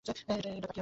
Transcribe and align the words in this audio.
এই 0.05 0.13
তাকিয়াটা 0.13 0.49
নিন-না। 0.49 0.71